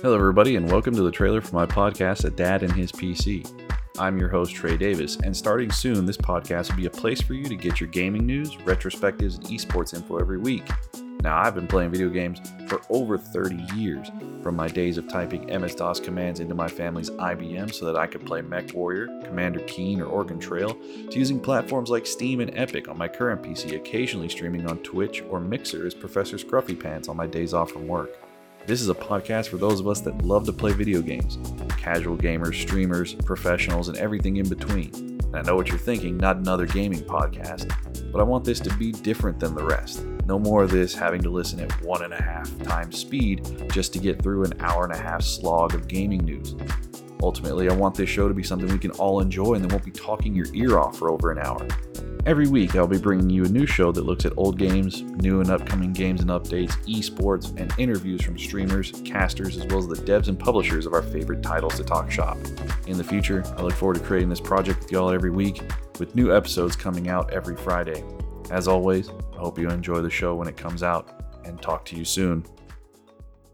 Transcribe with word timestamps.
Hello, 0.00 0.14
everybody, 0.14 0.54
and 0.54 0.70
welcome 0.70 0.94
to 0.94 1.02
the 1.02 1.10
trailer 1.10 1.40
for 1.40 1.56
my 1.56 1.66
podcast, 1.66 2.24
A 2.24 2.30
Dad 2.30 2.62
and 2.62 2.72
His 2.72 2.92
PC. 2.92 3.44
I'm 3.98 4.16
your 4.16 4.28
host, 4.28 4.54
Trey 4.54 4.76
Davis, 4.76 5.16
and 5.16 5.36
starting 5.36 5.72
soon, 5.72 6.06
this 6.06 6.16
podcast 6.16 6.70
will 6.70 6.76
be 6.76 6.86
a 6.86 6.90
place 6.90 7.20
for 7.20 7.34
you 7.34 7.46
to 7.46 7.56
get 7.56 7.80
your 7.80 7.88
gaming 7.88 8.24
news, 8.24 8.54
retrospectives, 8.58 9.34
and 9.34 9.46
esports 9.46 9.94
info 9.94 10.18
every 10.18 10.38
week. 10.38 10.62
Now, 11.24 11.38
I've 11.38 11.56
been 11.56 11.66
playing 11.66 11.90
video 11.90 12.10
games 12.10 12.40
for 12.68 12.80
over 12.90 13.18
30 13.18 13.56
years, 13.74 14.06
from 14.40 14.54
my 14.54 14.68
days 14.68 14.98
of 14.98 15.08
typing 15.08 15.46
MS 15.46 15.74
DOS 15.74 15.98
commands 15.98 16.38
into 16.38 16.54
my 16.54 16.68
family's 16.68 17.10
IBM 17.10 17.74
so 17.74 17.84
that 17.84 17.96
I 17.96 18.06
could 18.06 18.24
play 18.24 18.40
Mech 18.40 18.72
Warrior, 18.74 19.08
Commander 19.24 19.64
Keen, 19.66 20.00
or 20.00 20.06
Oregon 20.06 20.38
Trail, 20.38 20.78
to 21.10 21.18
using 21.18 21.40
platforms 21.40 21.90
like 21.90 22.06
Steam 22.06 22.38
and 22.38 22.56
Epic 22.56 22.86
on 22.86 22.96
my 22.96 23.08
current 23.08 23.42
PC, 23.42 23.74
occasionally 23.74 24.28
streaming 24.28 24.70
on 24.70 24.78
Twitch 24.78 25.24
or 25.28 25.40
Mixer 25.40 25.88
as 25.88 25.94
Professor 25.94 26.36
Scruffy 26.36 26.78
Pants 26.78 27.08
on 27.08 27.16
my 27.16 27.26
days 27.26 27.52
off 27.52 27.72
from 27.72 27.88
work. 27.88 28.16
This 28.68 28.82
is 28.82 28.90
a 28.90 28.94
podcast 28.94 29.48
for 29.48 29.56
those 29.56 29.80
of 29.80 29.88
us 29.88 30.02
that 30.02 30.26
love 30.26 30.44
to 30.44 30.52
play 30.52 30.74
video 30.74 31.00
games 31.00 31.38
casual 31.78 32.18
gamers, 32.18 32.54
streamers, 32.60 33.14
professionals, 33.14 33.88
and 33.88 33.96
everything 33.96 34.36
in 34.36 34.46
between. 34.46 34.92
And 35.24 35.36
I 35.36 35.40
know 35.40 35.56
what 35.56 35.68
you're 35.68 35.78
thinking, 35.78 36.18
not 36.18 36.36
another 36.36 36.66
gaming 36.66 37.00
podcast, 37.00 37.72
but 38.12 38.20
I 38.20 38.24
want 38.24 38.44
this 38.44 38.60
to 38.60 38.76
be 38.76 38.92
different 38.92 39.40
than 39.40 39.54
the 39.54 39.64
rest. 39.64 40.04
No 40.26 40.38
more 40.38 40.64
of 40.64 40.70
this 40.70 40.94
having 40.94 41.22
to 41.22 41.30
listen 41.30 41.60
at 41.60 41.72
one 41.82 42.02
and 42.02 42.12
a 42.12 42.20
half 42.20 42.62
times 42.62 42.98
speed 42.98 43.70
just 43.72 43.94
to 43.94 43.98
get 43.98 44.20
through 44.20 44.44
an 44.44 44.60
hour 44.60 44.84
and 44.84 44.92
a 44.92 44.98
half 44.98 45.22
slog 45.22 45.74
of 45.74 45.88
gaming 45.88 46.22
news. 46.26 46.54
Ultimately, 47.22 47.70
I 47.70 47.72
want 47.72 47.94
this 47.94 48.10
show 48.10 48.28
to 48.28 48.34
be 48.34 48.42
something 48.42 48.68
we 48.68 48.78
can 48.78 48.90
all 48.92 49.20
enjoy 49.20 49.54
and 49.54 49.64
then 49.64 49.70
won't 49.70 49.82
be 49.82 49.90
talking 49.92 50.34
your 50.34 50.52
ear 50.52 50.78
off 50.78 50.98
for 50.98 51.10
over 51.10 51.32
an 51.32 51.38
hour. 51.38 51.66
Every 52.26 52.46
week, 52.46 52.76
I'll 52.76 52.86
be 52.86 52.98
bringing 52.98 53.30
you 53.30 53.44
a 53.44 53.48
new 53.48 53.64
show 53.64 53.90
that 53.92 54.04
looks 54.04 54.26
at 54.26 54.34
old 54.36 54.58
games, 54.58 55.02
new 55.02 55.40
and 55.40 55.50
upcoming 55.50 55.92
games 55.92 56.20
and 56.20 56.28
updates, 56.30 56.72
esports, 56.84 57.58
and 57.58 57.72
interviews 57.78 58.22
from 58.22 58.38
streamers, 58.38 58.92
casters, 59.04 59.56
as 59.56 59.64
well 59.66 59.78
as 59.78 59.86
the 59.86 59.94
devs 59.94 60.28
and 60.28 60.38
publishers 60.38 60.84
of 60.84 60.92
our 60.92 61.02
favorite 61.02 61.42
titles 61.42 61.76
to 61.76 61.84
talk 61.84 62.10
shop. 62.10 62.36
In 62.86 62.98
the 62.98 63.04
future, 63.04 63.42
I 63.56 63.62
look 63.62 63.72
forward 63.72 63.94
to 63.94 64.00
creating 64.00 64.28
this 64.28 64.40
project 64.40 64.80
with 64.80 64.92
y'all 64.92 65.10
every 65.10 65.30
week, 65.30 65.62
with 65.98 66.14
new 66.14 66.34
episodes 66.34 66.76
coming 66.76 67.08
out 67.08 67.32
every 67.32 67.56
Friday. 67.56 68.04
As 68.50 68.68
always, 68.68 69.08
I 69.08 69.38
hope 69.38 69.58
you 69.58 69.70
enjoy 69.70 70.02
the 70.02 70.10
show 70.10 70.34
when 70.34 70.48
it 70.48 70.56
comes 70.56 70.82
out, 70.82 71.40
and 71.44 71.60
talk 71.62 71.84
to 71.86 71.96
you 71.96 72.04
soon. 72.04 72.44